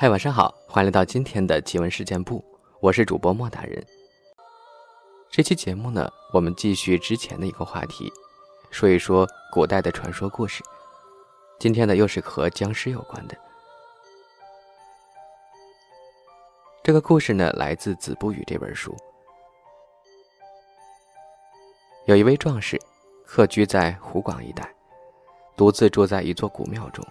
[0.00, 2.44] 嗨，晚上好，欢迎来到今天的奇闻事件部，
[2.78, 3.84] 我是主播莫大人。
[5.28, 8.08] 这期节目呢，我们继续之前的一个话题，
[8.70, 10.62] 说一说古代的传说故事。
[11.58, 13.36] 今天呢，又是和僵尸有关的。
[16.84, 18.96] 这个故事呢，来自《子不语》这本书。
[22.06, 22.80] 有一位壮士，
[23.26, 24.72] 客居在湖广一带，
[25.56, 27.04] 独自住在一座古庙中。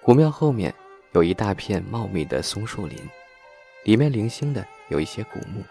[0.00, 0.74] 古庙后面
[1.12, 2.98] 有一大片茂密的松树林，
[3.84, 5.62] 里面零星的有一些古墓。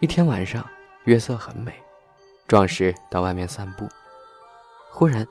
[0.00, 0.68] 一天晚上，
[1.04, 1.72] 月色很美，
[2.48, 3.88] 壮士到外面散步，
[4.90, 5.26] 忽然。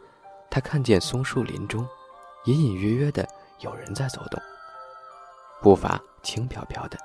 [0.54, 1.88] 他看见松树林中，
[2.44, 3.26] 隐隐约约的
[3.60, 4.38] 有人在走动，
[5.62, 6.98] 步伐轻飘飘的，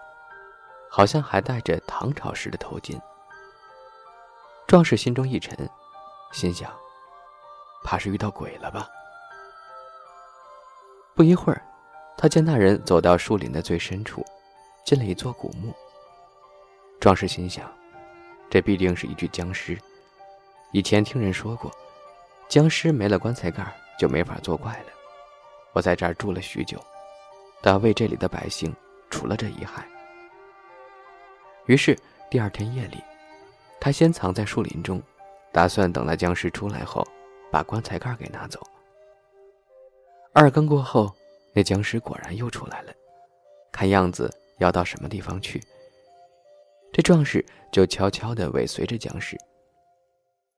[0.91, 3.01] 好像还戴着唐朝时的头巾。
[4.67, 5.57] 壮士心中一沉，
[6.33, 6.69] 心想：
[7.85, 8.89] 怕是遇到鬼了吧？
[11.17, 11.63] 不一会儿，
[12.19, 14.23] 他见那人走到树林的最深处，
[14.85, 15.75] 进了一座古墓。
[17.01, 17.65] 壮士心想：
[18.51, 19.79] 这必定是一具僵尸，
[20.73, 21.73] 以前听人说过。
[22.49, 23.67] 僵尸没了棺材盖
[23.99, 24.87] 就没法作怪了。
[25.73, 26.79] 我在这儿住了许久，
[27.63, 28.73] 都要为这里的百姓
[29.09, 29.89] 除了这一害。
[31.65, 31.99] 于是
[32.31, 33.03] 第二天夜里，
[33.81, 35.03] 他先藏在树林中，
[35.51, 37.03] 打算等那僵尸出来后，
[37.51, 38.61] 把棺材盖给拿走。
[40.39, 41.11] 二更过后，
[41.55, 42.93] 那僵尸果然又出来了，
[43.73, 45.59] 看样子要到什么地方去。
[46.93, 47.43] 这壮士
[47.73, 49.35] 就悄悄地尾随着僵尸。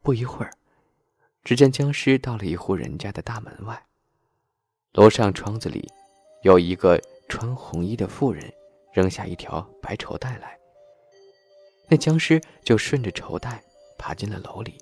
[0.02, 0.50] 不一会儿。
[1.44, 3.80] 只见僵尸到了一户人家的大门外，
[4.94, 5.88] 楼上窗子里，
[6.42, 8.52] 有一个穿红衣的妇人，
[8.92, 10.58] 扔下一条白绸带来。
[11.86, 13.62] 那僵尸就顺着绸带
[13.96, 14.76] 爬进了楼里，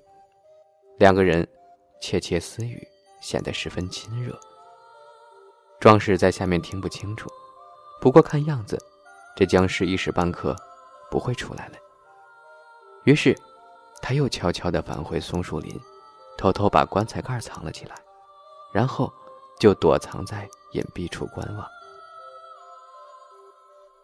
[0.97, 1.47] 两个人
[2.01, 2.85] 窃窃私语，
[3.21, 4.35] 显得十分亲热。
[5.79, 7.29] 壮士在下面听不清楚，
[8.01, 8.77] 不过看样子，
[9.35, 10.55] 这僵尸一时半刻
[11.09, 11.73] 不会出来了。
[13.03, 13.37] 于是，
[14.01, 15.79] 他又悄悄地返回松树林。
[16.39, 17.95] 偷偷把棺材盖藏了起来，
[18.71, 19.11] 然后
[19.59, 21.67] 就躲藏在隐蔽处观望。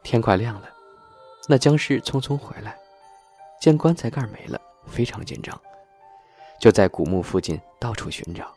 [0.01, 0.67] 天快亮了，
[1.47, 2.75] 那僵尸匆匆回来，
[3.61, 5.55] 见棺材盖没了，非常紧张，
[6.59, 8.51] 就在古墓附近到处寻找。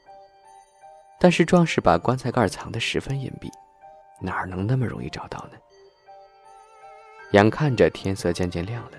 [1.18, 3.50] 但是壮士把棺材盖藏得十分隐蔽，
[4.20, 5.58] 哪能那么容易找到呢？
[7.32, 8.92] 眼看着天色渐渐亮了，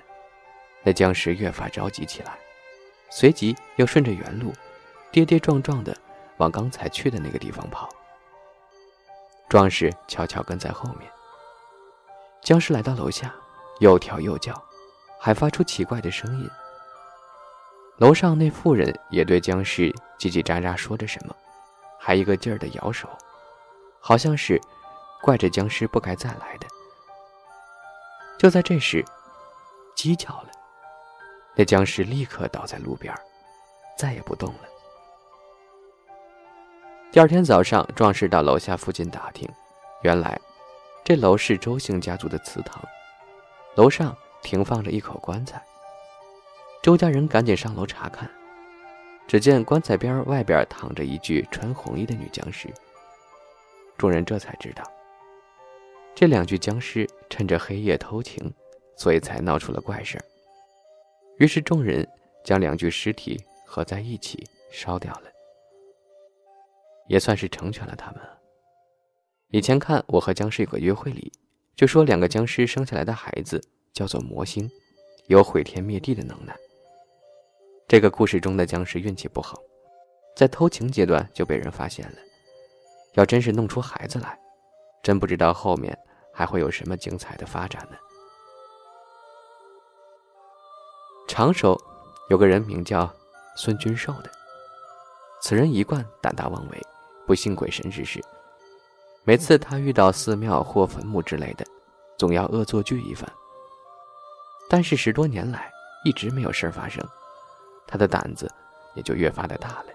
[0.83, 2.37] 那僵尸越发着急起来，
[3.09, 4.53] 随即又顺着原路。
[5.09, 5.97] 跌跌撞撞的
[6.35, 7.89] 往刚才去的那个地方跑。
[9.47, 11.09] 壮士悄悄跟在后面。
[12.41, 13.33] 僵尸来到楼下，
[13.79, 14.53] 又跳又叫，
[15.17, 16.49] 还发出奇怪的声音。
[17.99, 19.89] 楼上那妇人也对僵尸
[20.19, 21.33] 叽叽喳喳说着什么，
[22.07, 23.05] 还一个劲儿的摇手，
[23.99, 24.57] 好像是
[25.21, 26.65] 怪这僵尸不该再来的。
[28.39, 29.03] 就在这时，
[29.93, 30.49] 鸡叫了，
[31.53, 33.13] 那僵尸立刻倒在路边，
[33.97, 34.59] 再也不动了。
[37.11, 39.45] 第二天早上，壮士到楼下附近打听，
[40.01, 40.39] 原来
[41.03, 42.81] 这楼是周姓家族的祠堂，
[43.75, 45.61] 楼上停放着一口棺材。
[46.81, 48.31] 周家人赶紧上楼查看，
[49.27, 52.69] 只见棺材边外边躺着一具穿红衣的女僵尸。
[53.97, 54.83] 众人这才知道，
[56.15, 58.53] 这两具僵尸趁着黑夜偷情，
[58.95, 60.17] 所以才闹出了怪事
[61.37, 62.07] 于是众人
[62.43, 65.23] 将两具尸体合在一起烧掉了。
[67.07, 68.21] 也算是成全了他们。
[69.49, 71.31] 以前看《我和僵尸有个约会》里，
[71.75, 73.63] 就说两个僵尸生下来的孩子
[73.93, 74.69] 叫做魔星，
[75.27, 76.53] 有毁天灭地的能耐。
[77.87, 79.57] 这个故事中的僵尸运气不好，
[80.35, 82.17] 在偷情阶段就被人发现了。
[83.13, 84.37] 要真是弄出孩子来，
[85.01, 85.97] 真不知道后面
[86.33, 87.97] 还会有什么精彩的发展呢。
[91.29, 91.81] 长手
[92.29, 93.09] 有个人名叫
[93.55, 94.29] 孙君寿的，
[95.41, 96.81] 此人一贯胆大妄为。
[97.25, 98.21] 不信鬼神之事，
[99.23, 101.65] 每次他遇到寺庙或坟墓之类的，
[102.17, 103.29] 总要恶作剧一番。
[104.69, 105.71] 但是十多年来
[106.03, 107.05] 一直没有事儿发生，
[107.87, 108.51] 他的胆子
[108.93, 109.85] 也就越发的大了。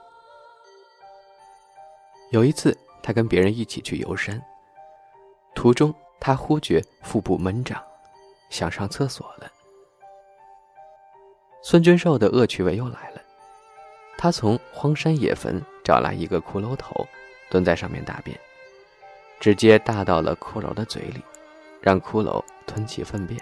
[2.30, 4.42] 有一次，他跟别人一起去游山，
[5.54, 7.80] 途中他忽觉腹部闷胀，
[8.48, 9.50] 想上厕所了。
[11.62, 13.20] 孙君寿的恶趣味又来了，
[14.16, 17.06] 他从荒山野坟找来一个骷髅头。
[17.50, 18.40] 蹲在上面大便，
[19.38, 21.22] 直接大到了骷髅的嘴里，
[21.82, 23.38] 让骷髅吞起粪便。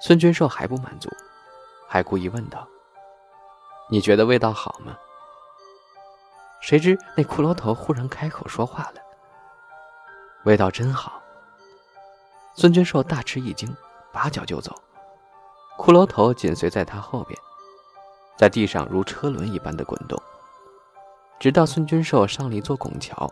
[0.00, 1.10] 孙君寿还不满足，
[1.88, 2.64] 还故意问道
[3.88, 4.96] ：“你觉得味道好吗？”
[6.60, 9.00] 谁知那骷髅头忽然开口说话了
[10.44, 11.22] ：“味道真好。
[12.54, 13.72] 孙君寿大吃一惊，
[14.12, 14.74] 拔脚就走，
[15.78, 17.38] 骷髅头紧随在他后边，
[18.36, 20.20] 在地上如车轮一般的滚动，
[21.38, 23.30] 直到孙君寿上了一座拱桥，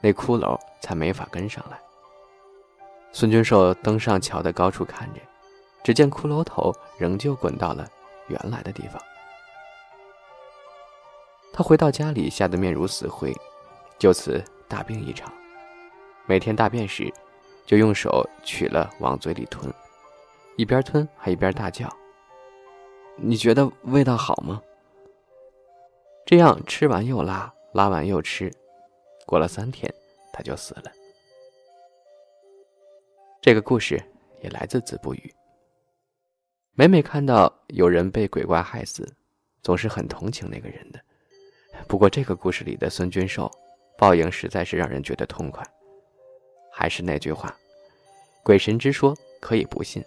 [0.00, 1.78] 那骷髅才没法跟上来。
[3.12, 5.20] 孙君寿登上桥的高处看着，
[5.84, 7.86] 只见骷髅头仍旧滚到了
[8.28, 9.00] 原来的地方。
[11.60, 13.36] 他回到家里，吓得面如死灰，
[13.98, 15.30] 就此大病一场。
[16.24, 17.12] 每天大便时，
[17.66, 19.70] 就用手取了往嘴里吞，
[20.56, 21.86] 一边吞还一边大叫
[23.20, 24.62] ：“你觉得味道好吗？”
[26.24, 28.50] 这样吃完又拉，拉完又吃，
[29.26, 29.92] 过了三天，
[30.32, 30.84] 他就死了。
[33.42, 34.02] 这个故事
[34.42, 35.30] 也来自子不语。
[36.72, 39.14] 每每看到有人被鬼怪害死，
[39.62, 40.98] 总是很同情那个人的。
[41.90, 43.50] 不过，这个故事里的孙君寿，
[43.98, 45.60] 报应实在是让人觉得痛快。
[46.70, 47.52] 还是那句话，
[48.44, 50.00] 鬼神之说可以不信，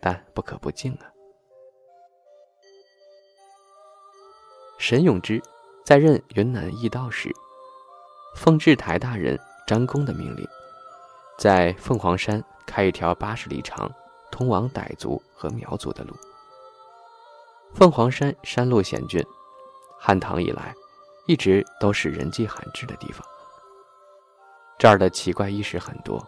[0.00, 1.06] 但不可不敬啊。
[4.78, 5.40] 沈永之
[5.84, 7.30] 在任云南驿道时，
[8.34, 10.44] 奉制台大人张公的命令，
[11.38, 13.88] 在凤凰山开一条八十里长、
[14.32, 16.16] 通往傣族和苗族的路。
[17.76, 19.24] 凤凰山山路险峻，
[20.00, 20.74] 汉唐以来。
[21.26, 23.24] 一直都是人迹罕至的地方。
[24.78, 26.20] 这儿的奇怪异事很多，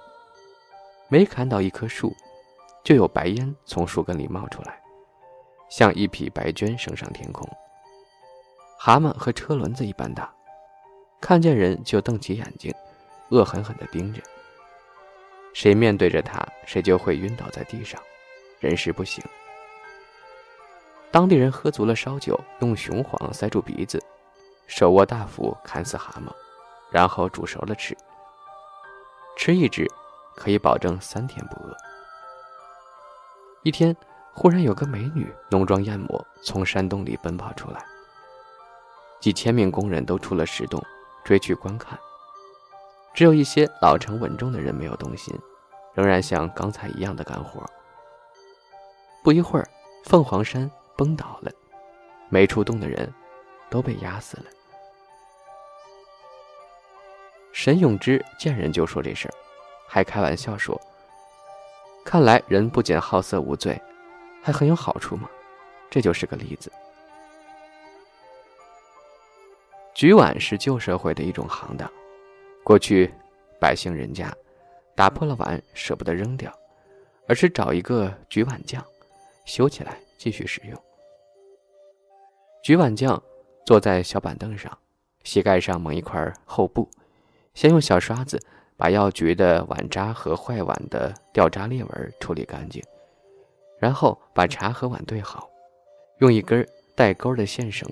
[1.08, 2.14] 每砍倒一棵树，
[2.85, 4.81] 就有白烟从树根里冒出来，
[5.69, 7.49] 像一匹白绢升上天空。
[8.79, 10.32] 蛤蟆和车轮子一般大，
[11.20, 12.73] 看见人就瞪起眼睛，
[13.31, 14.23] 恶狠狠地盯着。
[15.52, 18.00] 谁面对着它，谁就会晕倒在地上，
[18.61, 19.25] 人事不省。
[21.11, 24.00] 当地人喝足了烧酒，用雄黄塞住鼻子。
[24.66, 26.32] 手握大斧砍死蛤蟆，
[26.90, 27.96] 然后煮熟了吃。
[29.37, 29.90] 吃一只，
[30.37, 31.76] 可以保证三天不饿。
[33.62, 33.96] 一天，
[34.32, 37.84] 忽然有个美女浓妆艳抹从山洞里奔跑出来，
[39.20, 40.82] 几千名工人都出了石洞，
[41.25, 41.99] 追去观看。
[43.12, 45.32] 只有一些老成稳重的人没有动心，
[45.94, 47.62] 仍然像刚才一样的干活。
[49.22, 49.69] 不一会儿，
[50.05, 51.50] 凤凰山崩倒了，
[52.28, 53.12] 没出洞的人。
[53.74, 54.44] 都被压死了。
[57.52, 59.34] 沈永之见人就说这事儿，
[59.88, 60.80] 还开玩笑说
[62.06, 63.76] ：“看来人不仅好色无罪，
[64.40, 65.28] 还很有好处嘛。”
[65.90, 66.70] 这就是个例子。
[69.92, 71.90] 举碗是旧社会的一种行当，
[72.62, 73.12] 过去
[73.60, 74.32] 百姓人家
[74.94, 76.56] 打破了碗舍不得扔掉，
[77.26, 78.84] 而是找一个举碗匠
[79.44, 80.80] 修起来继续使用。
[82.62, 83.20] 举碗匠。
[83.64, 84.76] 坐在小板凳上，
[85.22, 86.88] 膝盖上蒙一块厚布，
[87.55, 88.38] 先用小刷子
[88.76, 92.82] 把要举的碗渣和坏碗的掉渣裂纹处理干净，
[93.78, 95.49] 然后把茶和碗对好，
[96.19, 97.88] 用一根带钩的线绳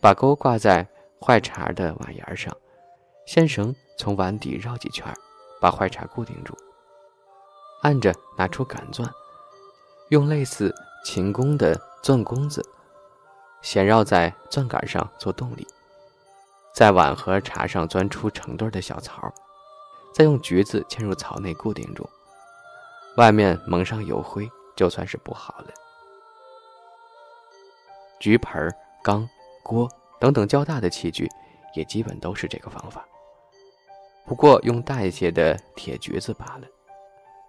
[0.00, 0.86] 把钩挂在
[1.20, 2.54] 坏茶的碗沿上，
[3.24, 5.06] 线绳从碗底绕几圈，
[5.58, 6.54] 把坏茶固定住。
[7.80, 9.10] 按着拿出杆钻，
[10.10, 10.74] 用类似
[11.04, 12.62] 琴弓的钻弓子。
[13.62, 15.66] 先绕在钻杆上做动力，
[16.74, 19.32] 在碗和茶上钻出成对的小槽，
[20.12, 22.08] 再用橘子嵌入槽内固定住，
[23.16, 25.68] 外面蒙上油灰，就算是补好了。
[28.18, 28.68] 橘盆、
[29.02, 29.28] 缸、
[29.62, 29.88] 锅
[30.20, 31.28] 等等较大的器具，
[31.74, 33.06] 也基本都是这个方法，
[34.26, 36.66] 不过用大一些的铁橘子罢了。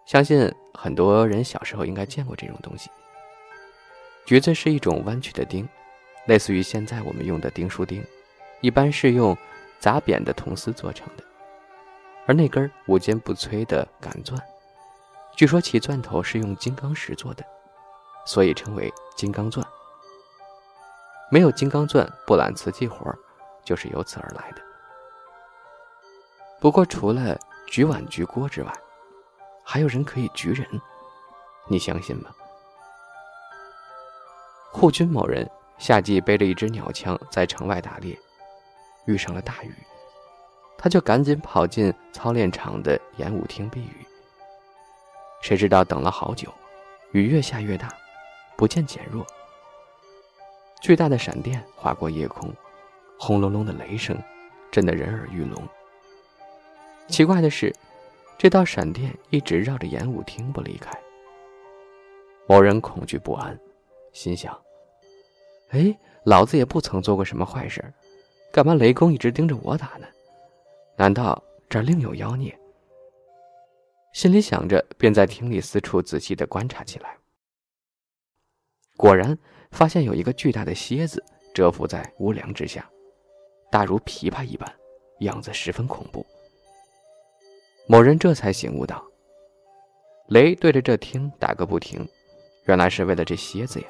[0.05, 2.89] 相信很多人小时候应该见过这种东西。
[4.25, 5.67] 橘子是一种弯曲的钉。
[6.25, 8.03] 类似于现在我们用的钉书钉，
[8.61, 9.37] 一般是用
[9.79, 11.23] 砸扁的铜丝做成的，
[12.25, 14.41] 而那根无坚不摧的杆钻，
[15.35, 17.43] 据说其钻头是用金刚石做的，
[18.25, 19.65] 所以称为金刚钻。
[21.29, 23.13] 没有金刚钻，不揽瓷器活
[23.65, 24.61] 就是由此而来的。
[26.61, 27.37] 不过除了
[27.67, 28.73] 举碗举锅之外，
[29.63, 30.65] 还有人可以举人，
[31.67, 32.29] 你相信吗？
[34.71, 35.49] 护军某人。
[35.83, 38.17] 夏季背着一支鸟枪在城外打猎，
[39.05, 39.73] 遇上了大雨，
[40.77, 44.07] 他就赶紧跑进操练场的演武厅避雨。
[45.41, 46.47] 谁知道等了好久，
[47.11, 47.89] 雨越下越大，
[48.55, 49.27] 不见减弱。
[50.79, 52.49] 巨大的闪电划过夜空，
[53.19, 54.17] 轰隆隆的雷声
[54.71, 55.61] 震得人耳欲聋。
[57.09, 57.75] 奇怪的是，
[58.37, 60.97] 这道闪电一直绕着演武厅不离开。
[62.47, 63.59] 某人恐惧不安，
[64.13, 64.57] 心想。
[65.69, 67.83] 哎，老子也不曾做过什么坏事，
[68.51, 70.07] 干嘛雷公一直盯着我打呢？
[70.95, 72.57] 难道这儿另有妖孽？
[74.13, 77.17] 心里想着，便在厅里四处仔细的观察起来。
[78.95, 79.35] 果然，
[79.71, 82.87] 发现有一个巨大的蝎子蛰伏在屋梁之下，
[83.71, 84.71] 大如琵琶一般，
[85.21, 86.23] 样子十分恐怖。
[87.87, 89.03] 某人这才醒悟到，
[90.27, 92.07] 雷对着这厅打个不停，
[92.65, 93.87] 原来是为了这蝎子呀。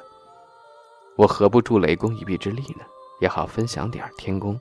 [1.16, 2.84] 我何不助雷公一臂之力呢？
[3.20, 4.60] 也好分享点天功。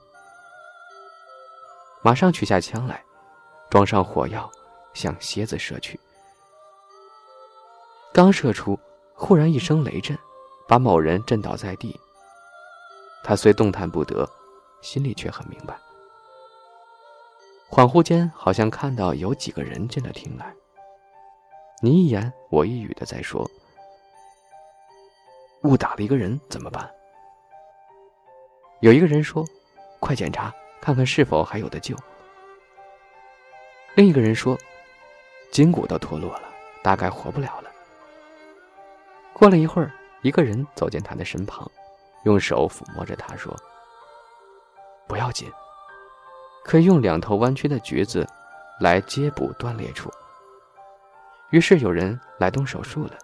[2.03, 3.03] 马上取下枪来，
[3.71, 4.49] 装上火药，
[4.95, 5.99] 向蝎子射去。
[8.13, 8.79] 刚射出，
[9.15, 10.17] 忽然一声雷震，
[10.69, 11.99] 把某人震倒在地。
[13.25, 14.29] 他虽动弹不得，
[14.81, 15.77] 心里却很明白。
[17.71, 20.55] 恍惚间，好像看到有几个人进了厅来。
[21.81, 23.51] 你一言我一语的在说
[25.63, 26.89] ：“误打了一个人怎么办？”
[28.81, 29.45] 有一个人说
[30.01, 31.97] ：“快检查，看看是否还有的救。”
[33.95, 34.59] 另一个人说
[35.53, 36.49] ：“筋骨都脱落了，
[36.83, 37.71] 大概活不了了。”
[39.33, 39.93] 过了一会儿，
[40.23, 41.71] 一个人走进他的身旁，
[42.25, 43.55] 用手抚摸着他说
[45.07, 45.51] ：“不要紧。”
[46.65, 48.25] 可以用两头弯曲的橘子
[48.79, 50.09] 来接补断裂处。
[51.51, 53.19] 于是有人来动手术了，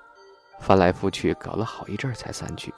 [0.58, 2.72] 翻来覆去搞了好一阵才散去。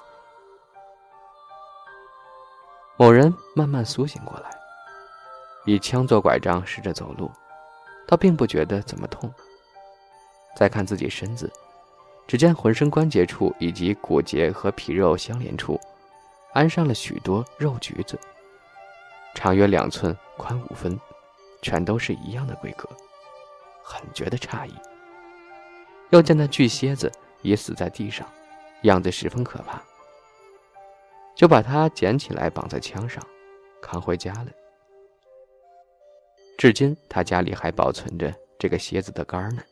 [2.97, 4.51] 某人慢慢苏醒过来，
[5.65, 7.31] 以枪做拐杖试着走路，
[8.07, 9.33] 倒并不觉得怎么痛。
[10.55, 11.51] 再看自己身子，
[12.27, 15.81] 只见浑身关节处以及骨节和皮肉相连处，
[16.53, 18.19] 安上了许多肉橘子。
[19.35, 21.01] 长约两寸，宽五分，
[21.63, 22.87] 全都是一样的规格，
[23.83, 24.75] 很觉得诧异。
[26.11, 27.11] 又见那巨蝎子
[27.42, 28.26] 已死在地上，
[28.82, 29.82] 样子十分可怕，
[31.35, 33.25] 就把它捡起来绑在枪上，
[33.80, 34.47] 扛回家了。
[36.59, 39.62] 至今他家里还保存着这个蝎子的肝呢。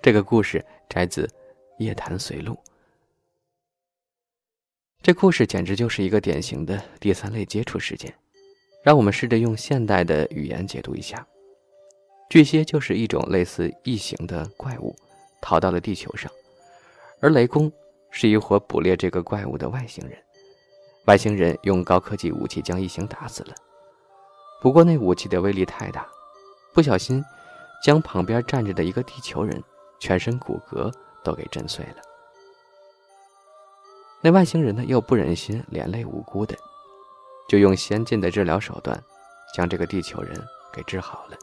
[0.00, 1.26] 这个故事摘自
[1.78, 2.54] 《夜谈随录》。
[5.02, 8.14] 这故事简直就是一个典型的第三类接触事件，
[8.82, 11.26] 让我们试着用现代的语言解读一下。
[12.28, 14.94] 巨蟹就是一种类似异形的怪物，
[15.40, 16.30] 逃到了地球上，
[17.20, 17.72] 而雷公
[18.10, 20.18] 是一伙捕猎这个怪物的外星人。
[21.06, 23.54] 外星人用高科技武器将异形打死了，
[24.60, 26.06] 不过那武器的威力太大，
[26.74, 27.24] 不小心
[27.82, 29.62] 将旁边站着的一个地球人
[29.98, 30.92] 全身骨骼
[31.24, 32.02] 都给震碎了。
[34.20, 36.54] 那外星人呢，又不忍心连累无辜的，
[37.48, 39.02] 就用先进的治疗手段，
[39.54, 40.38] 将这个地球人
[40.70, 41.38] 给治好了。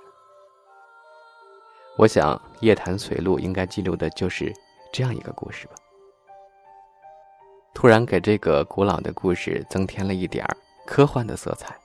[1.98, 4.54] 我想《夜谈随录》应该记录的就是
[4.92, 5.74] 这样一个故事吧。
[7.74, 11.76] 突然给这个古老的故事增添了一点儿科幻的色彩。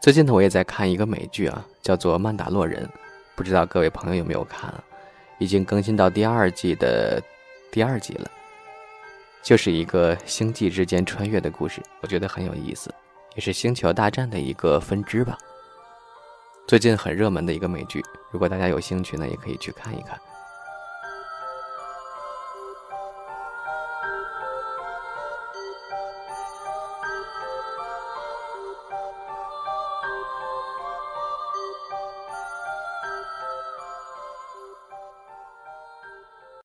[0.00, 2.84] 最近呢，我也在看一个美剧啊，叫做《曼达洛人》，
[3.36, 4.68] 不知道各位朋友有没有看？
[4.70, 4.82] 啊
[5.38, 7.22] 已经更新到第二季的
[7.70, 8.28] 第二集了。
[9.40, 12.92] 就是一个星际之间穿越的故事，我觉得很有意思，
[13.36, 15.38] 也是星球大战的一个分支吧。
[16.68, 20.20] 最近很热门的一个美剧，如果大家有兴趣呢，也可以去看一看。